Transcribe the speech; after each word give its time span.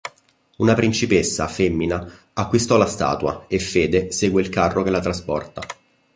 Una 0.65 0.73
principessa, 0.77 1.47
Femmina, 1.47 1.99
acquista 2.33 2.75
la 2.75 2.87
statua 2.87 3.45
e 3.47 3.59
Fede 3.59 4.11
segue 4.11 4.41
il 4.41 4.49
carro 4.49 4.81
che 4.81 4.89
la 4.89 4.99
trasporta. 4.99 5.61